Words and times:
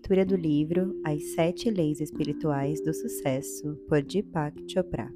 Leitura 0.00 0.24
do 0.24 0.34
livro 0.34 0.98
As 1.04 1.22
Sete 1.34 1.70
Leis 1.70 2.00
Espirituais 2.00 2.82
do 2.82 2.92
Sucesso, 2.94 3.76
por 3.86 4.02
Deepak 4.02 4.64
Chopra. 4.66 5.12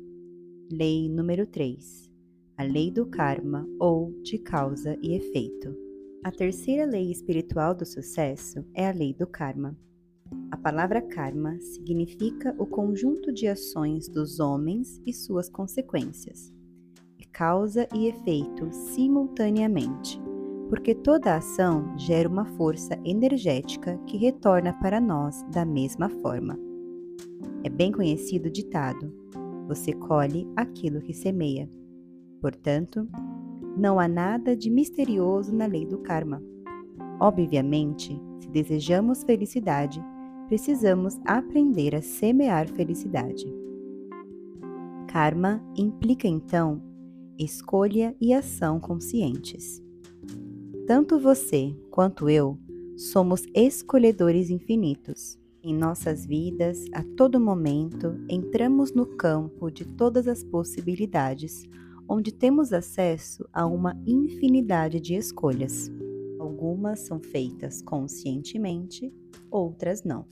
Lei 0.71 1.09
número 1.09 1.47
3. 1.47 2.13
A 2.59 2.65
Lei 2.65 2.91
do 2.91 3.07
Karma 3.07 3.67
ou 3.81 4.13
de 4.21 4.37
Causa 4.37 4.95
e 5.01 5.15
Efeito. 5.15 5.75
A 6.23 6.31
terceira 6.31 6.85
lei 6.85 7.11
espiritual 7.11 7.75
do 7.75 7.87
sucesso 7.87 8.63
é 8.75 8.87
a 8.87 8.93
Lei 8.93 9.15
do 9.15 9.27
Karma. 9.27 9.75
A 10.51 10.57
palavra 10.59 11.01
karma 11.01 11.59
significa 11.61 12.55
o 12.59 12.67
conjunto 12.67 13.33
de 13.33 13.49
ações 13.49 14.07
dos 14.07 14.39
homens 14.39 15.01
e 15.07 15.15
suas 15.15 15.49
consequências. 15.49 16.53
É 17.19 17.25
causa 17.33 17.89
e 17.95 18.07
efeito 18.07 18.71
simultaneamente 18.71 20.21
porque 20.69 20.95
toda 20.95 21.37
ação 21.37 21.97
gera 21.97 22.29
uma 22.29 22.45
força 22.45 22.99
energética 23.05 23.99
que 24.07 24.17
retorna 24.17 24.73
para 24.75 25.01
nós 25.01 25.43
da 25.53 25.65
mesma 25.65 26.09
forma. 26.09 26.59
É 27.63 27.69
bem 27.69 27.93
conhecido 27.93 28.49
o 28.49 28.53
ditado: 28.53 29.13
você 29.67 29.93
colhe 29.93 30.49
aquilo 30.57 31.01
que 31.01 31.13
semeia. 31.13 31.71
Portanto, 32.41 33.09
não 33.77 33.99
há 33.99 34.07
nada 34.07 34.57
de 34.57 34.71
misterioso 34.71 35.55
na 35.55 35.67
lei 35.67 35.87
do 35.87 35.99
karma. 35.99 36.43
Obviamente, 37.21 38.21
se 38.41 38.49
desejamos 38.49 39.25
felicidade, 39.25 40.03
precisamos 40.47 41.19
aprender 41.25 41.95
a 41.95 42.03
semear 42.03 42.69
felicidade. 42.69 43.47
Karma 45.09 45.63
implica 45.77 46.29
então 46.29 46.83
escolha 47.39 48.15
e 48.21 48.33
ação 48.33 48.79
conscientes. 48.79 49.84
Tanto 50.87 51.19
você 51.19 51.75
quanto 51.91 52.29
eu 52.29 52.59
somos 52.95 53.47
escolhedores 53.55 54.51
infinitos. 54.51 55.39
Em 55.63 55.75
nossas 55.75 56.27
vidas, 56.27 56.85
a 56.93 57.03
todo 57.17 57.41
momento, 57.41 58.23
entramos 58.29 58.93
no 58.93 59.07
campo 59.07 59.71
de 59.71 59.87
todas 59.87 60.29
as 60.29 60.45
possibilidades, 60.45 61.65
onde 62.07 62.31
temos 62.31 62.71
acesso 62.71 63.49
a 63.51 63.65
uma 63.65 63.99
infinidade 64.07 65.01
de 65.01 65.15
escolhas. 65.15 65.91
Algumas 66.39 67.01
são 67.01 67.19
feitas 67.19 67.81
conscientemente, 67.81 69.11
outras 69.51 70.05
não. 70.05 70.27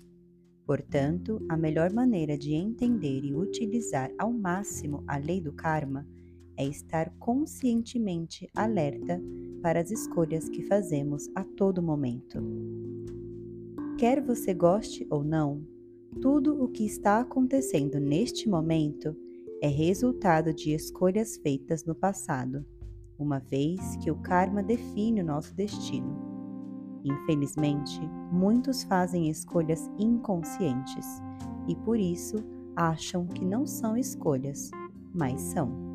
Portanto, 0.67 1.41
a 1.49 1.57
melhor 1.57 1.95
maneira 1.95 2.37
de 2.37 2.53
entender 2.53 3.25
e 3.25 3.35
utilizar 3.35 4.11
ao 4.19 4.31
máximo 4.31 5.03
a 5.07 5.17
lei 5.17 5.41
do 5.41 5.53
karma 5.55 6.07
é 6.57 6.65
estar 6.65 7.11
conscientemente 7.19 8.49
alerta 8.55 9.21
para 9.63 9.81
as 9.81 9.91
escolhas 9.91 10.49
que 10.49 10.63
fazemos 10.63 11.29
a 11.35 11.45
todo 11.45 11.83
momento. 11.83 12.39
Quer 13.99 14.21
você 14.21 14.53
goste 14.53 15.07
ou 15.11 15.23
não, 15.23 15.65
tudo 16.21 16.63
o 16.63 16.69
que 16.69 16.85
está 16.85 17.21
acontecendo 17.21 17.99
neste 17.99 18.49
momento 18.49 19.17
é 19.63 19.69
resultado 19.69 20.53
de 20.53 20.73
escolhas 20.73 21.37
feitas 21.37 21.85
no 21.85 21.95
passado, 21.95 22.67
uma 23.19 23.39
vez 23.39 23.97
que 23.97 24.11
o 24.11 24.17
karma 24.17 24.63
define 24.63 25.21
o 25.21 25.25
nosso 25.25 25.55
destino. 25.55 26.33
Infelizmente, 27.05 28.01
muitos 28.33 28.83
fazem 28.83 29.31
escolhas 29.31 29.89
inconscientes 29.99 31.07
e 31.69 31.77
por 31.77 31.99
isso 31.99 32.37
acham 32.75 33.27
que 33.27 33.45
não 33.45 33.67
são 33.67 33.97
escolhas, 33.97 34.71
mas 35.15 35.41
são. 35.41 35.92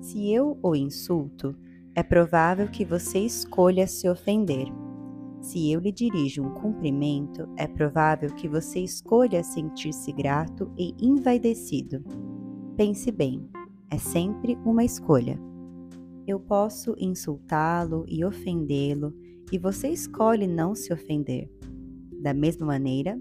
Se 0.00 0.32
eu 0.32 0.58
o 0.62 0.76
insulto, 0.76 1.56
é 1.94 2.02
provável 2.02 2.68
que 2.68 2.84
você 2.84 3.18
escolha 3.18 3.86
se 3.86 4.08
ofender. 4.08 4.68
Se 5.40 5.72
eu 5.72 5.80
lhe 5.80 5.90
dirijo 5.90 6.42
um 6.42 6.54
cumprimento, 6.54 7.48
é 7.56 7.66
provável 7.66 8.32
que 8.34 8.48
você 8.48 8.80
escolha 8.80 9.42
sentir-se 9.42 10.12
grato 10.12 10.70
e 10.78 10.94
envaidecido. 11.00 12.02
Pense 12.76 13.10
bem, 13.10 13.48
é 13.90 13.98
sempre 13.98 14.56
uma 14.64 14.84
escolha. 14.84 15.38
Eu 16.26 16.38
posso 16.38 16.94
insultá-lo 16.98 18.04
e 18.06 18.24
ofendê-lo, 18.24 19.12
e 19.50 19.58
você 19.58 19.88
escolhe 19.88 20.46
não 20.46 20.74
se 20.74 20.92
ofender. 20.92 21.50
Da 22.22 22.32
mesma 22.32 22.66
maneira, 22.66 23.20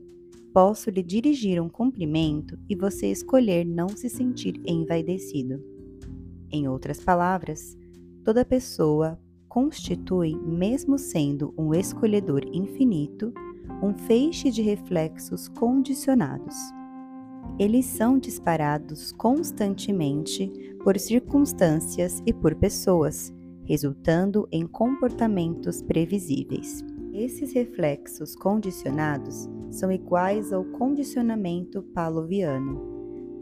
posso 0.54 0.90
lhe 0.90 1.02
dirigir 1.02 1.62
um 1.62 1.70
cumprimento 1.70 2.58
e 2.70 2.76
você 2.76 3.08
escolher 3.08 3.66
não 3.66 3.88
se 3.90 4.10
sentir 4.10 4.62
envaidecido. 4.66 5.77
Em 6.52 6.68
outras 6.68 7.04
palavras, 7.04 7.78
toda 8.24 8.46
pessoa 8.46 9.20
constitui, 9.50 10.36
mesmo 10.36 10.98
sendo 10.98 11.54
um 11.58 11.74
escolhedor 11.74 12.44
infinito, 12.54 13.34
um 13.82 13.94
feixe 13.94 14.50
de 14.50 14.62
reflexos 14.62 15.48
condicionados. 15.48 16.56
Eles 17.60 17.86
são 17.86 18.18
disparados 18.18 19.12
constantemente 19.12 20.48
por 20.84 20.98
circunstâncias 20.98 22.22
e 22.26 22.34
por 22.34 22.56
pessoas, 22.56 23.34
resultando 23.64 24.48
em 24.52 24.66
comportamentos 24.66 25.82
previsíveis. 25.82 26.84
Esses 27.14 27.52
reflexos 27.52 28.36
condicionados 28.36 29.50
são 29.72 29.92
iguais 29.92 30.54
ao 30.54 30.64
condicionamento 30.64 31.82
pavloviano 31.82 32.97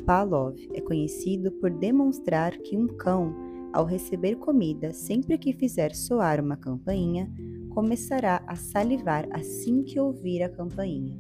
Pavlov 0.06 0.56
é 0.72 0.82
conhecido 0.82 1.52
por 1.54 1.72
demonstrar 1.72 2.56
que 2.60 2.78
um 2.78 2.86
cão, 2.86 3.36
ao 3.74 3.84
receber 3.84 4.36
comida 4.36 4.94
sempre 4.94 5.36
que 5.36 5.52
fizer 5.52 5.96
soar 5.96 6.40
uma 6.40 6.56
campainha, 6.56 7.28
começará 7.72 8.44
a 8.46 8.56
salivar 8.56 9.28
assim 9.32 9.84
que 9.84 10.00
ouvir 10.00 10.44
a 10.44 10.50
campainha. 10.50 11.18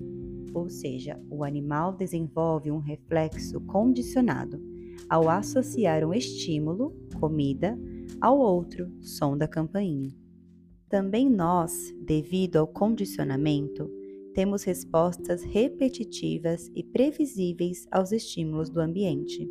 Ou 0.53 0.69
seja, 0.69 1.19
o 1.31 1.43
animal 1.43 1.93
desenvolve 1.93 2.69
um 2.69 2.77
reflexo 2.77 3.59
condicionado 3.61 4.61
ao 5.09 5.29
associar 5.29 6.03
um 6.03 6.13
estímulo, 6.13 6.95
comida, 7.19 7.77
ao 8.21 8.37
outro, 8.37 8.91
som 9.01 9.35
da 9.35 9.47
campainha. 9.47 10.15
Também 10.87 11.27
nós, 11.27 11.91
devido 12.05 12.57
ao 12.57 12.67
condicionamento, 12.67 13.89
temos 14.35 14.63
respostas 14.63 15.41
repetitivas 15.43 16.69
e 16.75 16.83
previsíveis 16.83 17.87
aos 17.89 18.11
estímulos 18.11 18.69
do 18.69 18.81
ambiente. 18.81 19.49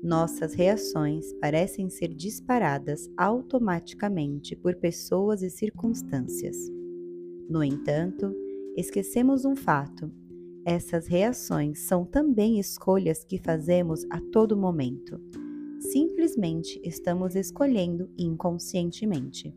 Nossas 0.00 0.54
reações 0.54 1.32
parecem 1.40 1.90
ser 1.90 2.14
disparadas 2.14 3.10
automaticamente 3.16 4.54
por 4.54 4.76
pessoas 4.76 5.42
e 5.42 5.50
circunstâncias. 5.50 6.56
No 7.50 7.64
entanto, 7.64 8.32
esquecemos 8.76 9.44
um 9.44 9.56
fato: 9.56 10.08
essas 10.64 11.08
reações 11.08 11.80
são 11.80 12.04
também 12.04 12.60
escolhas 12.60 13.24
que 13.24 13.38
fazemos 13.38 14.06
a 14.10 14.20
todo 14.32 14.56
momento. 14.56 15.20
Simplesmente 15.80 16.80
estamos 16.84 17.34
escolhendo 17.34 18.08
inconscientemente. 18.16 19.52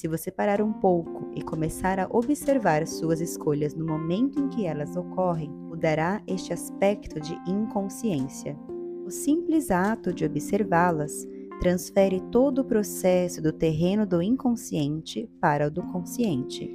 Se 0.00 0.08
você 0.08 0.30
parar 0.30 0.62
um 0.62 0.72
pouco 0.72 1.30
e 1.34 1.42
começar 1.42 2.00
a 2.00 2.08
observar 2.08 2.86
suas 2.86 3.20
escolhas 3.20 3.74
no 3.74 3.84
momento 3.84 4.40
em 4.40 4.48
que 4.48 4.64
elas 4.64 4.96
ocorrem, 4.96 5.50
mudará 5.50 6.22
este 6.26 6.54
aspecto 6.54 7.20
de 7.20 7.34
inconsciência. 7.46 8.58
O 9.04 9.10
simples 9.10 9.70
ato 9.70 10.10
de 10.10 10.24
observá-las 10.24 11.28
transfere 11.60 12.18
todo 12.32 12.60
o 12.60 12.64
processo 12.64 13.42
do 13.42 13.52
terreno 13.52 14.06
do 14.06 14.22
inconsciente 14.22 15.28
para 15.38 15.66
o 15.66 15.70
do 15.70 15.82
consciente. 15.82 16.66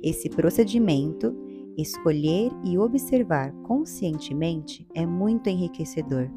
Esse 0.00 0.30
procedimento, 0.30 1.34
escolher 1.76 2.52
e 2.62 2.78
observar 2.78 3.50
conscientemente, 3.64 4.86
é 4.94 5.04
muito 5.04 5.50
enriquecedor. 5.50 6.30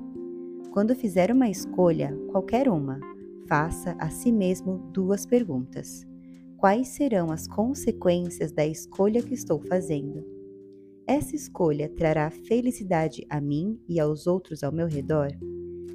Quando 0.72 0.96
fizer 0.96 1.32
uma 1.32 1.52
escolha, 1.52 2.18
qualquer 2.32 2.68
uma, 2.68 3.00
faça 3.48 3.96
a 4.00 4.10
si 4.10 4.32
mesmo 4.32 4.90
duas 4.92 5.24
perguntas 5.24 6.04
quais 6.58 6.90
serão 6.90 7.32
as 7.32 7.48
consequências 7.48 8.52
da 8.52 8.66
escolha 8.66 9.22
que 9.22 9.34
estou 9.34 9.60
fazendo. 9.60 10.24
Essa 11.08 11.36
escolha 11.36 11.88
trará 11.90 12.30
felicidade 12.32 13.26
a 13.30 13.40
mim 13.40 13.80
e 13.88 14.00
aos 14.00 14.26
outros 14.26 14.64
ao 14.64 14.72
meu 14.72 14.88
redor? 14.88 15.30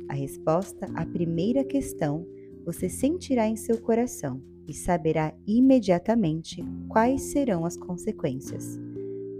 A 0.08 0.14
resposta 0.14 0.86
à 0.94 1.04
primeira 1.04 1.64
questão 1.64 2.26
você 2.64 2.88
sentirá 2.88 3.48
em 3.48 3.56
seu 3.56 3.80
coração 3.80 4.40
e 4.68 4.74
saberá 4.74 5.34
imediatamente 5.46 6.62
quais 6.88 7.22
serão 7.22 7.64
as 7.64 7.76
consequências. 7.76 8.78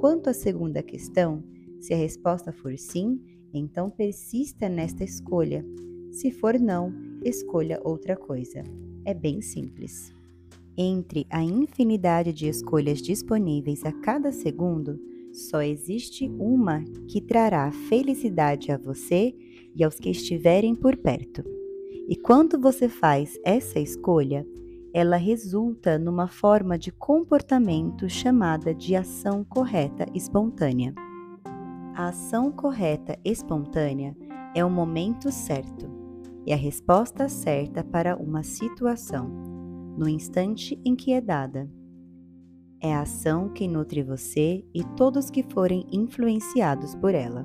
Quanto 0.00 0.30
à 0.30 0.32
segunda 0.32 0.82
questão, 0.82 1.44
se 1.78 1.94
a 1.94 1.96
resposta 1.96 2.52
for 2.52 2.76
sim, 2.76 3.20
então 3.52 3.90
persista 3.90 4.68
nesta 4.68 5.04
escolha. 5.04 5.64
Se 6.10 6.30
for 6.30 6.58
não, 6.58 6.92
escolha 7.24 7.80
outra 7.84 8.16
coisa. 8.16 8.64
É 9.04 9.14
bem 9.14 9.40
simples. 9.40 10.12
Entre 10.76 11.26
a 11.30 11.42
infinidade 11.42 12.32
de 12.32 12.48
escolhas 12.48 13.02
disponíveis 13.02 13.84
a 13.84 13.92
cada 13.92 14.32
segundo, 14.32 14.98
só 15.32 15.62
existe 15.62 16.28
uma 16.38 16.82
que 17.08 17.20
trará 17.20 17.70
felicidade 17.70 18.72
a 18.72 18.78
você 18.78 19.34
e 19.74 19.84
aos 19.84 19.98
que 19.98 20.10
estiverem 20.10 20.74
por 20.74 20.96
perto. 20.96 21.44
E 22.08 22.16
quando 22.16 22.58
você 22.58 22.88
faz 22.88 23.38
essa 23.44 23.78
escolha, 23.78 24.46
ela 24.92 25.16
resulta 25.16 25.98
numa 25.98 26.26
forma 26.26 26.76
de 26.76 26.90
comportamento 26.90 28.08
chamada 28.08 28.74
de 28.74 28.96
ação 28.96 29.44
correta 29.44 30.06
espontânea. 30.12 30.92
A 31.94 32.08
ação 32.08 32.50
correta 32.50 33.16
espontânea 33.24 34.16
é 34.54 34.64
o 34.64 34.70
momento 34.70 35.30
certo 35.30 35.88
e 36.44 36.52
a 36.52 36.56
resposta 36.56 37.28
certa 37.28 37.84
para 37.84 38.16
uma 38.16 38.42
situação, 38.42 39.49
no 40.00 40.08
instante 40.08 40.80
em 40.82 40.96
que 40.96 41.12
é 41.12 41.20
dada. 41.20 41.70
É 42.80 42.94
a 42.94 43.02
ação 43.02 43.50
que 43.50 43.68
nutre 43.68 44.02
você 44.02 44.64
e 44.72 44.82
todos 44.96 45.28
que 45.28 45.42
forem 45.42 45.86
influenciados 45.92 46.94
por 46.94 47.14
ela. 47.14 47.44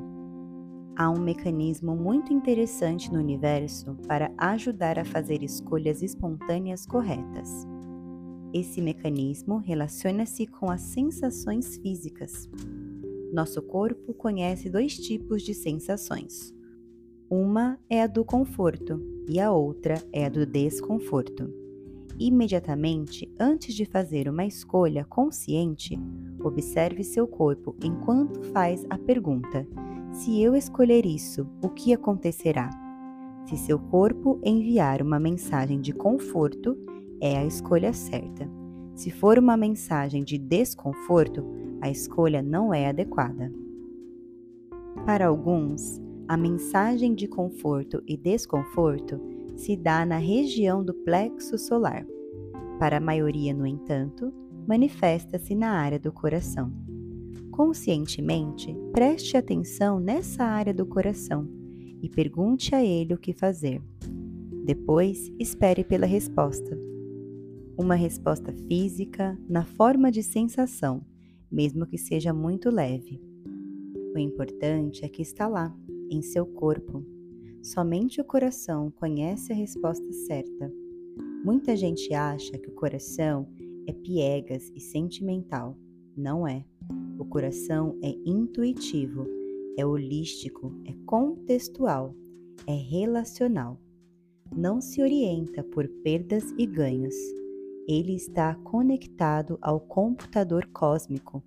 Há 0.96 1.10
um 1.10 1.20
mecanismo 1.20 1.94
muito 1.98 2.32
interessante 2.32 3.12
no 3.12 3.20
universo 3.20 3.98
para 4.08 4.32
ajudar 4.38 4.98
a 4.98 5.04
fazer 5.04 5.44
escolhas 5.44 6.02
espontâneas 6.02 6.86
corretas. 6.86 7.68
Esse 8.54 8.82
mecanismo 8.82 9.58
relaciona-se 9.58 10.48
com 10.48 10.72
as 10.72 10.80
sensações 10.80 11.76
físicas. 11.76 12.50
Nosso 13.34 13.62
corpo 13.62 14.14
conhece 14.14 14.70
dois 14.70 14.98
tipos 14.98 15.44
de 15.44 15.54
sensações. 15.54 16.56
Uma 17.30 17.78
é 17.90 18.02
a 18.02 18.08
do 18.08 18.24
conforto 18.24 19.02
e 19.28 19.42
a 19.42 19.52
outra 19.52 20.02
é 20.14 20.26
a 20.26 20.30
do 20.30 20.46
desconforto. 20.46 21.65
Imediatamente 22.18 23.30
antes 23.38 23.76
de 23.76 23.86
fazer 23.86 24.30
uma 24.30 24.46
escolha 24.46 25.04
consciente, 25.04 26.00
observe 26.42 27.04
seu 27.04 27.28
corpo 27.28 27.76
enquanto 27.84 28.42
faz 28.52 28.86
a 28.90 28.98
pergunta: 28.98 29.68
se 30.12 30.42
eu 30.42 30.56
escolher 30.56 31.06
isso, 31.06 31.46
o 31.62 31.68
que 31.68 31.94
acontecerá? 31.94 32.70
Se 33.46 33.58
seu 33.58 33.78
corpo 33.78 34.40
enviar 34.44 35.02
uma 35.02 35.20
mensagem 35.20 35.82
de 35.82 35.92
conforto, 35.92 36.78
é 37.20 37.38
a 37.38 37.46
escolha 37.46 37.92
certa. 37.92 38.50
Se 38.96 39.12
for 39.12 39.38
uma 39.38 39.58
mensagem 39.58 40.24
de 40.24 40.38
desconforto, 40.38 41.46
a 41.82 41.90
escolha 41.90 42.42
não 42.42 42.74
é 42.74 42.88
adequada. 42.88 43.52
Para 45.06 45.28
alguns, 45.28 46.02
a 46.28 46.38
mensagem 46.38 47.14
de 47.14 47.28
conforto 47.28 48.02
e 48.08 48.16
desconforto 48.16 49.20
se 49.56 49.76
dá 49.76 50.06
na 50.06 50.18
região 50.18 50.84
do 50.84 50.94
plexo 50.94 51.58
solar. 51.58 52.06
Para 52.80 52.98
a 52.98 53.02
maioria, 53.02 53.54
no 53.54 53.66
entanto, 53.66 54.34
manifesta-se 54.68 55.56
na 55.56 55.72
área 55.72 56.00
do 56.00 56.12
coração. 56.12 56.72
Conscientemente, 57.52 58.76
preste 58.92 59.38
atenção 59.38 60.00
nessa 60.00 60.44
área 60.44 60.74
do 60.74 60.86
coração 60.86 61.48
e 62.02 62.10
pergunte 62.10 62.76
a 62.76 62.84
ele 62.84 63.14
o 63.14 63.18
que 63.18 63.32
fazer. 63.32 63.82
Depois, 64.66 65.32
espere 65.40 65.84
pela 65.84 66.06
resposta. 66.06 66.78
Uma 67.78 67.96
resposta 67.96 68.52
física 68.68 69.38
na 69.48 69.64
forma 69.64 70.12
de 70.12 70.24
sensação, 70.24 71.02
mesmo 71.52 71.86
que 71.86 71.98
seja 71.98 72.34
muito 72.34 72.70
leve. 72.70 73.22
O 74.14 74.18
importante 74.18 75.06
é 75.06 75.10
que 75.10 75.22
está 75.22 75.48
lá, 75.48 75.76
em 76.10 76.22
seu 76.22 76.46
corpo. 76.46 77.15
Somente 77.66 78.22
o 78.22 78.24
coração 78.24 78.92
conhece 78.92 79.52
a 79.52 79.56
resposta 79.56 80.14
certa. 80.14 80.72
Muita 81.44 81.76
gente 81.76 82.14
acha 82.14 82.56
que 82.60 82.70
o 82.70 82.76
coração 82.76 83.48
é 83.88 83.92
piegas 83.92 84.72
e 84.76 84.80
sentimental. 84.80 85.76
Não 86.16 86.48
é. 86.48 86.64
O 87.18 87.26
coração 87.26 87.98
é 88.04 88.16
intuitivo, 88.24 89.26
é 89.76 89.84
holístico, 89.84 90.72
é 90.86 90.94
contextual, 91.08 92.14
é 92.68 92.76
relacional. 92.76 93.82
Não 94.56 94.80
se 94.80 95.02
orienta 95.02 95.64
por 95.64 95.88
perdas 96.04 96.54
e 96.60 96.68
ganhos. 96.68 97.16
Ele 97.88 98.14
está 98.14 98.54
conectado 98.54 99.58
ao 99.60 99.80
computador 99.80 100.68
cósmico, 100.72 101.44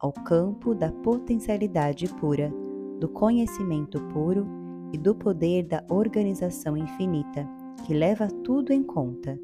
ao 0.00 0.12
campo 0.12 0.74
da 0.74 0.90
potencialidade 0.90 2.12
pura, 2.16 2.52
do 2.98 3.08
conhecimento 3.08 4.00
puro 4.08 4.59
e 4.92 4.98
do 4.98 5.14
poder 5.14 5.64
da 5.64 5.84
organização 5.88 6.76
infinita, 6.76 7.48
que 7.86 7.94
leva 7.94 8.28
tudo 8.28 8.72
em 8.72 8.82
conta. 8.82 9.38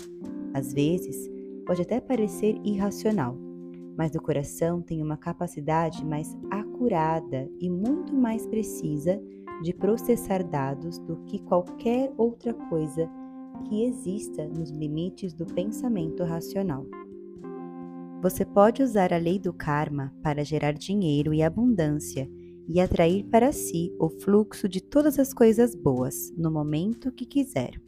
Às 0.53 0.73
vezes, 0.73 1.31
pode 1.67 1.83
até 1.83 2.01
parecer 2.01 2.59
irracional, 2.65 3.37
mas 3.97 4.15
o 4.15 4.21
coração 4.21 4.83
tem 4.83 5.03
uma 5.03 5.17
capacidade 5.17 6.05
mais 6.05 6.37
acurada 6.51 7.49
e 7.61 7.71
muito 7.71 8.15
mais 8.15 8.47
precisa 8.47 9.21
de 9.63 9.73
processar 9.73 10.43
dados 10.43 10.99
do 10.99 11.17
que 11.25 11.39
qualquer 11.39 12.13
outra 12.17 12.53
coisa 12.53 13.09
que 13.65 13.85
exista 13.85 14.47
nos 14.47 14.71
limites 14.71 15.33
do 15.33 15.47
pensamento 15.47 16.23
racional. 16.25 16.85
Você 18.23 18.45
pode 18.45 18.83
usar 18.83 19.13
a 19.13 19.19
lei 19.19 19.39
do 19.39 19.53
karma 19.53 20.13
para 20.23 20.45
gerar 20.45 20.73
dinheiro 20.73 21.33
e 21.33 21.43
abundância 21.43 22.29
e 22.69 22.81
atrair 22.81 23.25
para 23.25 23.53
si 23.53 23.95
o 23.99 24.09
fluxo 24.09 24.69
de 24.69 24.81
todas 24.81 25.19
as 25.19 25.33
coisas 25.33 25.75
boas 25.75 26.33
no 26.37 26.51
momento 26.51 27.13
que 27.13 27.25
quiser. 27.25 27.81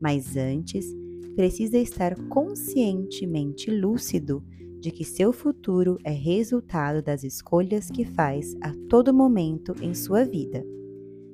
Mas 0.00 0.36
antes, 0.36 0.86
precisa 1.34 1.78
estar 1.78 2.16
conscientemente 2.28 3.70
lúcido 3.70 4.42
de 4.80 4.90
que 4.90 5.04
seu 5.04 5.32
futuro 5.32 5.98
é 6.02 6.10
resultado 6.10 7.02
das 7.02 7.22
escolhas 7.22 7.90
que 7.90 8.04
faz 8.04 8.56
a 8.62 8.72
todo 8.88 9.12
momento 9.12 9.74
em 9.82 9.94
sua 9.94 10.24
vida. 10.24 10.64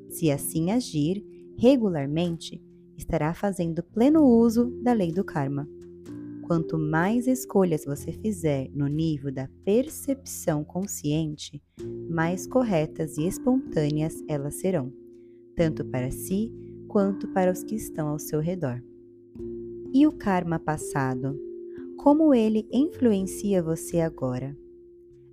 Se 0.08 0.31
assim 0.31 0.70
agir 0.70 1.25
regularmente, 1.56 2.61
estará 2.96 3.32
fazendo 3.32 3.82
pleno 3.82 4.25
uso 4.25 4.70
da 4.82 4.93
lei 4.93 5.12
do 5.12 5.25
karma. 5.25 5.69
Quanto 6.46 6.78
mais 6.78 7.26
escolhas 7.26 7.84
você 7.84 8.12
fizer 8.12 8.70
no 8.72 8.87
nível 8.87 9.32
da 9.32 9.48
percepção 9.64 10.62
consciente, 10.62 11.60
mais 12.08 12.46
corretas 12.46 13.19
e 13.19 13.26
espontâneas 13.26 14.22
elas 14.28 14.54
serão, 14.54 14.93
tanto 15.56 15.84
para 15.84 16.10
si 16.10 16.52
quanto 16.88 17.28
para 17.28 17.50
os 17.50 17.64
que 17.64 17.75
estão 17.75 18.08
ao 18.08 18.19
seu 18.19 18.40
redor. 18.40 18.81
E 19.93 20.06
o 20.06 20.12
karma 20.12 20.58
passado? 20.58 21.37
como 22.06 22.32
ele 22.32 22.69
influencia 22.72 23.60
você 23.60 24.00
agora. 24.00 24.56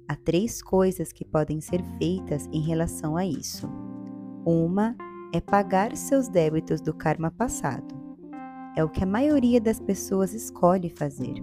Há 0.08 0.16
três 0.16 0.60
coisas 0.60 1.12
que 1.12 1.24
podem 1.24 1.62
ser 1.62 1.84
feitas 2.00 2.48
em 2.52 2.62
relação 2.62 3.16
a 3.16 3.26
isso. 3.28 3.70
Uma 4.44 4.96
é 5.32 5.40
pagar 5.40 5.96
seus 5.96 6.28
débitos 6.28 6.82
do 6.82 6.92
karma 6.92 7.30
passado. 7.30 8.03
É 8.76 8.84
o 8.84 8.90
que 8.90 9.04
a 9.04 9.08
maioria 9.08 9.62
das 9.62 9.80
pessoas 9.80 10.34
escolhe 10.34 10.90
fazer. 10.90 11.36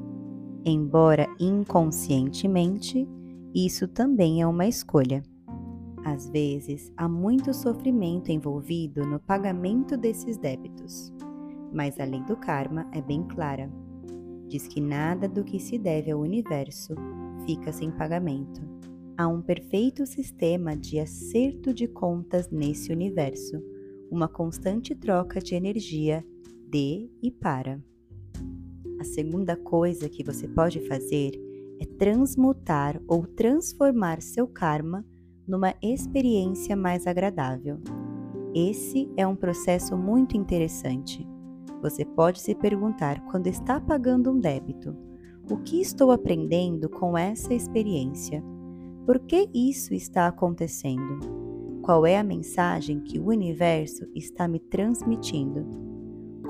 Embora 0.65 1.27
inconscientemente, 1.39 3.09
isso 3.55 3.89
também 3.89 4.43
é 4.43 4.47
uma 4.47 4.67
escolha. 4.67 5.23
Às 6.05 6.29
vezes, 6.29 6.93
há 6.97 7.09
muito 7.09 7.53
sofrimento 7.53 8.31
envolvido 8.31 9.07
no 9.07 9.21
pagamento 9.21 9.97
desses 9.97 10.37
débitos, 10.37 11.13
mas 11.73 12.01
a 12.01 12.05
lei 12.05 12.23
do 12.25 12.37
karma 12.37 12.89
é 12.93 13.01
bem 13.01 13.23
clara 13.23 13.71
diz 14.51 14.67
que 14.67 14.81
nada 14.81 15.29
do 15.29 15.45
que 15.45 15.61
se 15.61 15.79
deve 15.79 16.11
ao 16.11 16.21
universo 16.21 16.95
fica 17.47 17.73
sem 17.73 17.91
pagamento. 17.91 18.61
Há 19.17 19.29
um 19.29 19.41
perfeito 19.41 20.05
sistema 20.05 20.77
de 20.77 20.99
acerto 20.99 21.73
de 21.73 21.87
contas 21.87 22.51
nesse 22.51 22.93
universo, 22.93 23.63
uma 24.11 24.27
constante 24.27 24.93
troca 24.95 25.41
de 25.41 25.55
energia 25.55 26.27
de 26.71 27.11
e 27.21 27.31
para. 27.31 27.83
A 29.01 29.05
segunda 29.05 29.57
coisa 29.57 30.09
que 30.09 30.23
você 30.23 30.47
pode 30.47 30.81
fazer 30.87 31.33
é 31.81 31.85
transmutar 31.85 33.01
ou 33.09 33.27
transformar 33.27 34.23
seu 34.23 34.47
karma 34.47 35.05
numa 35.47 35.75
experiência 35.83 36.77
mais 36.77 37.07
agradável. 37.07 37.79
Esse 38.55 39.11
é 39.17 39.27
um 39.27 39.35
processo 39.35 39.97
muito 39.97 40.37
interessante. 40.37 41.27
Você 41.83 42.05
pode 42.05 42.41
se 42.41 42.55
perguntar 42.55 43.21
quando 43.25 43.47
está 43.49 43.81
pagando 43.81 44.31
um 44.31 44.39
débito: 44.39 44.95
o 45.51 45.57
que 45.57 45.81
estou 45.81 46.13
aprendendo 46.13 46.89
com 46.89 47.19
essa 47.19 47.53
experiência? 47.53 48.45
Por 49.07 49.19
que 49.19 49.49
isso 49.53 49.93
está 49.93 50.29
acontecendo? 50.29 51.19
Qual 51.83 52.07
é 52.07 52.19
a 52.19 52.23
mensagem 52.23 53.01
que 53.01 53.19
o 53.19 53.29
universo 53.29 54.07
está 54.15 54.47
me 54.47 54.61
transmitindo? 54.61 55.90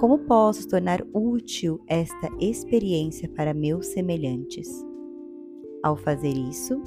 Como 0.01 0.21
posso 0.21 0.67
tornar 0.67 1.07
útil 1.13 1.79
esta 1.87 2.31
experiência 2.41 3.29
para 3.29 3.53
meus 3.53 3.89
semelhantes? 3.89 4.67
Ao 5.83 5.95
fazer 5.95 6.33
isso, 6.33 6.81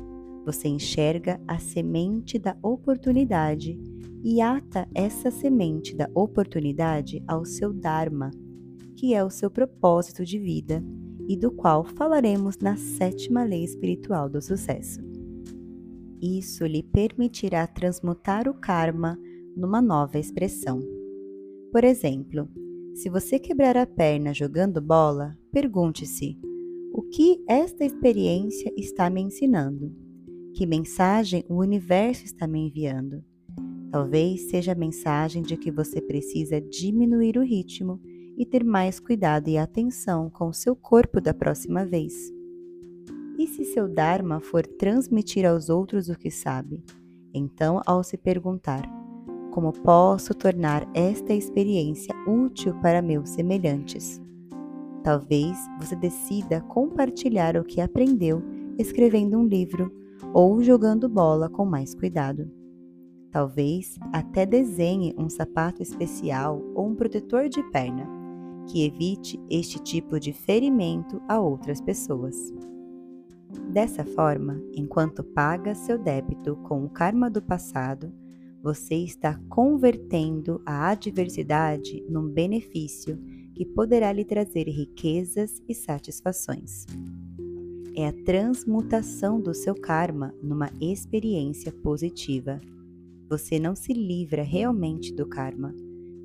você 0.43 0.67
enxerga 0.67 1.39
a 1.48 1.60
semente 1.60 2.39
da 2.39 2.58
oportunidade 2.63 3.79
e 4.24 4.41
ata 4.41 4.89
essa 4.96 5.29
semente 5.29 5.96
da 5.96 6.10
oportunidade 6.12 7.24
ao 7.27 7.46
seu 7.46 7.72
Dharma, 7.72 8.32
que 8.96 9.13
é 9.13 9.24
o 9.24 9.29
seu 9.29 9.51
propósito 9.51 10.25
de 10.25 10.39
vida 10.39 10.84
e 11.29 11.38
do 11.38 11.51
qual 11.51 11.84
falaremos 11.84 12.58
na 12.58 12.75
sétima 12.75 13.43
lei 13.43 13.63
espiritual 13.63 14.27
do 14.27 14.41
sucesso. 14.41 15.00
Isso 16.20 16.65
lhe 16.65 16.82
permitirá 16.82 17.67
transmutar 17.67 18.50
o 18.50 18.55
karma 18.55 19.20
numa 19.55 19.84
nova 19.84 20.17
expressão. 20.17 20.79
Por 21.72 21.84
exemplo, 21.84 22.50
Se 22.93 23.09
você 23.09 23.39
quebrar 23.39 23.75
a 23.75 23.88
perna 23.88 24.33
jogando 24.33 24.79
bola, 24.79 25.35
pergunte-se: 25.51 26.38
o 26.93 27.01
que 27.01 27.43
esta 27.47 27.83
experiência 27.83 28.71
está 28.77 29.09
me 29.09 29.19
ensinando? 29.19 29.91
Que 30.53 30.67
mensagem 30.67 31.43
o 31.50 31.55
universo 31.55 32.23
está 32.23 32.47
me 32.47 32.67
enviando? 32.67 33.23
Talvez 33.91 34.50
seja 34.50 34.73
a 34.73 34.75
mensagem 34.75 35.41
de 35.41 35.57
que 35.57 35.71
você 35.71 36.00
precisa 36.00 36.62
diminuir 36.62 37.35
o 37.38 37.43
ritmo 37.43 38.00
e 38.38 38.45
ter 38.45 38.63
mais 38.63 39.00
cuidado 39.00 39.47
e 39.50 39.57
atenção 39.57 40.29
com 40.29 40.47
o 40.47 40.53
seu 40.53 40.75
corpo 40.75 41.19
da 41.19 41.33
próxima 41.33 41.85
vez. 41.85 42.13
E 43.39 43.47
se 43.47 43.65
seu 43.65 43.88
Dharma 43.88 44.39
for 44.39 44.65
transmitir 44.65 45.45
aos 45.45 45.67
outros 45.67 46.09
o 46.09 46.15
que 46.15 46.29
sabe? 46.29 46.83
Então, 47.33 47.81
ao 47.88 48.03
se 48.03 48.17
perguntar: 48.17 48.83
como 49.53 49.72
posso 49.72 50.33
tornar 50.33 50.89
esta 50.95 51.31
experiência 51.31 52.12
útil 52.27 52.74
para 52.81 53.03
meus 53.03 53.29
semelhantes? 53.29 54.19
Talvez 55.03 55.55
você 55.79 55.95
decida 55.95 56.60
compartilhar 56.62 57.55
o 57.55 57.63
que 57.63 57.79
aprendeu 57.79 58.41
escrevendo 58.79 59.38
um 59.38 59.45
livro 59.45 59.93
ou 60.33 60.63
jogando 60.63 61.07
bola 61.07 61.50
com 61.50 61.65
mais 61.65 61.93
cuidado. 61.93 62.50
Talvez 63.29 63.95
até 64.12 64.43
desenhe 64.43 65.13
um 65.19 65.29
sapato 65.29 65.83
especial 65.83 66.60
ou 66.74 66.88
um 66.88 66.95
protetor 66.95 67.48
de 67.48 67.62
perna 67.69 68.10
que 68.65 68.83
evite 68.83 69.39
este 69.51 69.77
tipo 69.77 70.19
de 70.19 70.33
ferimento 70.33 71.22
a 71.27 71.39
outras 71.39 71.79
pessoas. 71.79 72.51
Dessa 73.72 74.03
forma, 74.03 74.60
enquanto 74.74 75.24
paga 75.24 75.75
seu 75.75 76.00
débito 76.00 76.55
com 76.63 76.86
o 76.86 76.89
karma 76.89 77.29
do 77.29 77.41
passado, 77.41 78.12
você 78.63 78.96
está 78.96 79.38
convertendo 79.50 80.62
a 80.65 80.89
adversidade 80.89 82.01
num 82.08 82.29
benefício 82.29 83.20
que 83.53 83.65
poderá 83.65 84.10
lhe 84.13 84.24
trazer 84.24 84.70
riquezas 84.70 85.62
e 85.67 85.75
satisfações. 85.75 86.86
É 87.93 88.08
a 88.08 88.13
transmutação 88.24 89.41
do 89.41 89.53
seu 89.53 89.75
karma 89.75 90.34
numa 90.41 90.72
experiência 90.79 91.74
positiva. 91.74 92.62
Você 93.29 93.60
não 93.60 93.75
se 93.75 93.91
livra 93.91 94.43
realmente 94.43 95.13
do 95.13 95.27
karma, 95.27 95.75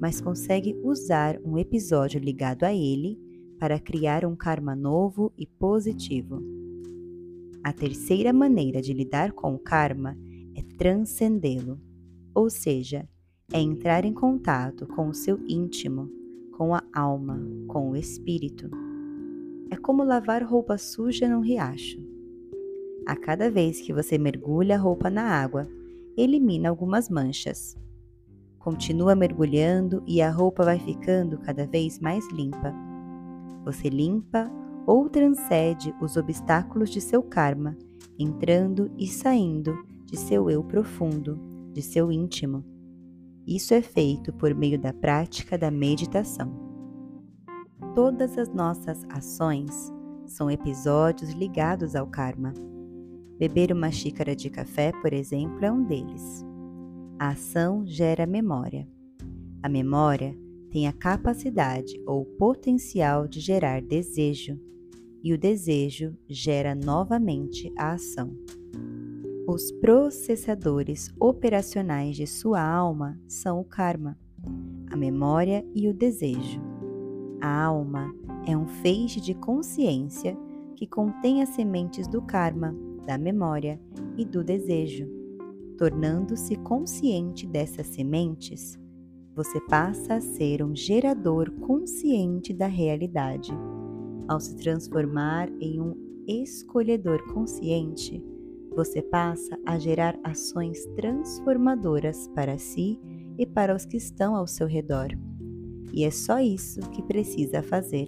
mas 0.01 0.21
consegue 0.21 0.79
usar 0.85 1.41
um 1.45 1.59
episódio 1.59 2.21
ligado 2.21 2.63
a 2.63 2.73
ele 2.73 3.19
para 3.59 3.81
criar 3.81 4.25
um 4.25 4.37
karma 4.37 4.77
novo 4.77 5.33
e 5.37 5.45
positivo. 5.45 6.41
A 7.65 7.73
terceira 7.73 8.33
maneira 8.33 8.81
de 8.81 8.93
lidar 8.93 9.33
com 9.33 9.57
o 9.57 9.59
karma 9.59 10.17
é 10.55 10.63
transcendê-lo 10.77 11.88
ou 12.35 12.51
seja, 12.51 13.09
é 13.53 13.61
entrar 13.61 14.05
em 14.05 14.13
contato 14.13 14.87
com 14.87 15.09
o 15.09 15.15
seu 15.15 15.41
íntimo, 15.49 16.11
com 16.53 16.75
a 16.75 16.83
alma, 16.93 17.41
com 17.67 17.91
o 17.91 17.97
espírito. 17.97 18.71
É 19.71 19.77
como 19.77 20.05
lavar 20.05 20.43
roupa 20.43 20.77
suja 20.77 21.29
num 21.29 21.41
riacho. 21.41 21.99
A 23.07 23.17
cada 23.17 23.51
vez 23.51 23.81
que 23.81 23.93
você 23.93 24.19
mergulha 24.19 24.77
a 24.77 24.79
roupa 24.79 25.09
na 25.09 25.23
água, 25.23 25.67
elimina 26.17 26.69
algumas 26.69 27.09
manchas. 27.09 27.75
Continua 28.59 29.15
mergulhando 29.15 30.03
e 30.07 30.21
a 30.21 30.31
roupa 30.31 30.63
vai 30.65 30.79
ficando 30.79 31.39
cada 31.39 31.67
vez 31.67 31.99
mais 31.99 32.31
limpa. 32.31 32.75
Você 33.65 33.89
limpa 33.89 34.51
ou 34.87 35.09
transcende 35.09 35.95
os 36.03 36.17
obstáculos 36.19 36.91
de 36.91 37.01
seu 37.01 37.23
karma, 37.23 37.77
entrando 38.19 38.91
e 38.99 39.07
saindo 39.07 39.75
de 40.05 40.19
seu 40.19 40.51
eu 40.51 40.63
profundo 40.63 41.58
de 41.79 41.83
seu 41.83 42.11
íntimo. 42.11 42.65
Isso 43.47 43.73
é 43.73 43.81
feito 43.81 44.33
por 44.33 44.53
meio 44.53 44.77
da 44.81 44.93
prática 44.93 45.57
da 45.57 45.71
meditação. 45.71 46.53
Todas 47.95 48.37
as 48.37 48.53
nossas 48.53 49.05
ações 49.09 49.93
são 50.27 50.51
episódios 50.51 51.31
ligados 51.31 51.95
ao 51.95 52.09
karma. 52.09 52.53
Beber 53.39 53.71
uma 53.71 53.93
xícara 53.93 54.35
de 54.35 54.51
café, 54.51 54.91
por 55.01 55.13
exemplo, 55.13 55.65
é 55.65 55.71
um 55.71 55.85
deles. 55.85 56.45
A 57.17 57.29
ação 57.29 57.87
gera 57.87 58.27
memória. 58.27 58.89
A 59.63 59.69
memória 59.69 60.37
tem 60.73 60.89
a 60.89 60.93
capacidade 60.93 61.93
ou 62.05 62.25
potencial 62.25 63.29
de 63.29 63.39
gerar 63.39 63.81
desejo, 63.81 64.59
e 65.23 65.33
o 65.33 65.39
desejo 65.39 66.17
gera 66.29 66.75
novamente 66.75 67.73
a 67.79 67.93
ação. 67.93 68.37
Os 69.51 69.73
processadores 69.73 71.11
operacionais 71.19 72.15
de 72.15 72.27
sua 72.27 72.63
alma 72.63 73.19
são 73.27 73.59
o 73.59 73.65
karma, 73.65 74.15
a 74.91 74.95
memória 74.95 75.65
e 75.75 75.89
o 75.89 75.95
desejo. 75.95 76.61
A 77.41 77.65
alma 77.65 78.15
é 78.47 78.55
um 78.55 78.67
feixe 78.67 79.23
de 79.23 79.33
consciência 79.33 80.37
que 80.77 80.87
contém 80.87 81.41
as 81.41 81.49
sementes 81.49 82.07
do 82.07 82.21
karma, 82.21 82.77
da 83.07 83.17
memória 83.17 83.81
e 84.19 84.25
do 84.27 84.45
desejo. 84.45 85.09
Tornando-se 85.79 86.55
consciente 86.57 87.47
dessas 87.47 87.87
sementes, 87.87 88.79
você 89.35 89.59
passa 89.63 90.17
a 90.17 90.21
ser 90.21 90.63
um 90.63 90.77
gerador 90.77 91.51
consciente 91.53 92.53
da 92.53 92.67
realidade. 92.67 93.53
Ao 94.29 94.39
se 94.41 94.55
transformar 94.57 95.49
em 95.59 95.81
um 95.81 95.97
escolhedor 96.27 97.33
consciente, 97.33 98.23
você 98.79 99.03
passa 99.03 99.59
a 99.67 99.77
gerar 99.77 100.17
ações 100.23 100.87
transformadoras 100.95 102.29
para 102.29 102.57
si 102.59 103.01
e 103.37 103.45
para 103.45 103.75
os 103.75 103.85
que 103.85 103.97
estão 103.97 104.37
ao 104.37 104.47
seu 104.47 104.69
redor. 104.69 105.09
E 105.93 106.05
é 106.05 106.13
só 106.13 106.39
isso 106.39 106.79
que 106.91 107.03
precisa 107.03 107.61
fazer. 107.61 108.07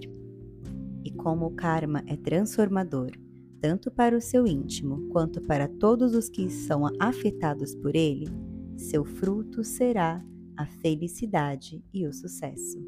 E 1.03 1.11
como 1.11 1.47
o 1.47 1.51
karma 1.51 2.01
é 2.07 2.15
transformador, 2.15 3.11
tanto 3.59 3.91
para 3.91 4.15
o 4.15 4.21
seu 4.21 4.47
íntimo 4.47 5.09
quanto 5.09 5.41
para 5.41 5.67
todos 5.67 6.15
os 6.15 6.29
que 6.29 6.49
são 6.49 6.83
afetados 7.01 7.75
por 7.75 7.93
ele, 7.93 8.29
seu 8.77 9.03
fruto 9.03 9.65
será 9.65 10.25
a 10.55 10.65
felicidade 10.65 11.83
e 11.93 12.07
o 12.07 12.13
sucesso. 12.13 12.79